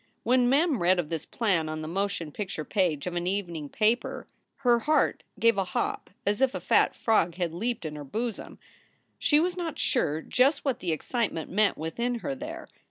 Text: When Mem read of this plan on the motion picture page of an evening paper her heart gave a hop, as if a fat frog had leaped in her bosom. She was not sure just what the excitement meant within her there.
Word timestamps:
When 0.23 0.49
Mem 0.49 0.81
read 0.81 0.97
of 0.97 1.09
this 1.09 1.27
plan 1.27 1.69
on 1.69 1.83
the 1.83 1.87
motion 1.87 2.31
picture 2.31 2.65
page 2.65 3.05
of 3.05 3.13
an 3.13 3.27
evening 3.27 3.69
paper 3.69 4.25
her 4.65 4.79
heart 4.79 5.21
gave 5.39 5.59
a 5.59 5.63
hop, 5.63 6.09
as 6.25 6.41
if 6.41 6.55
a 6.55 6.59
fat 6.59 6.95
frog 6.95 7.35
had 7.35 7.53
leaped 7.53 7.85
in 7.85 7.95
her 7.95 8.03
bosom. 8.03 8.57
She 9.19 9.39
was 9.39 9.55
not 9.55 9.77
sure 9.77 10.23
just 10.23 10.65
what 10.65 10.79
the 10.79 10.91
excitement 10.91 11.51
meant 11.51 11.77
within 11.77 12.15
her 12.15 12.33
there. 12.33 12.67